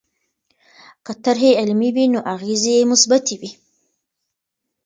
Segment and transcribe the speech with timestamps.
[1.05, 3.51] که طرحې علمي وي نو اغېزې یې مثبتې وي.